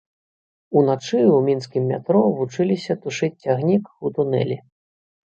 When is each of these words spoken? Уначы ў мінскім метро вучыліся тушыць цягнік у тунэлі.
Уначы 0.79 1.15
ў 1.35 1.39
мінскім 1.49 1.83
метро 1.91 2.21
вучыліся 2.39 2.97
тушыць 3.05 3.31
цягнік 3.45 3.83
у 4.05 4.13
тунэлі. 4.17 4.57